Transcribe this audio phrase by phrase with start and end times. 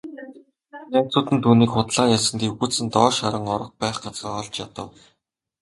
[0.91, 4.87] Найзууд нь түүнийг худлаа ярьсанд эвгүйцэн доош харан орох байх газраа олж ядав.